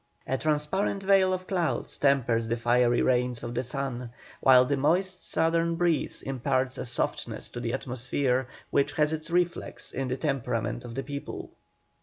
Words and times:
A 0.25 0.35
transparent 0.35 1.03
veil 1.03 1.31
of 1.31 1.45
clouds 1.45 1.99
tempers 1.99 2.47
the 2.47 2.57
fiery 2.57 3.03
rays 3.03 3.43
of 3.43 3.53
the 3.53 3.61
sun, 3.61 4.09
while 4.39 4.65
the 4.65 4.75
moist 4.75 5.29
southern 5.29 5.75
breeze 5.75 6.23
imparts 6.23 6.79
a 6.79 6.87
softness 6.87 7.49
to 7.49 7.59
the 7.59 7.73
atmosphere 7.73 8.47
which 8.71 8.93
has 8.93 9.13
its 9.13 9.29
reflex 9.29 9.91
in 9.91 10.07
the 10.07 10.17
temperament 10.17 10.85
of 10.85 10.95
the 10.95 11.03
people. 11.03 11.51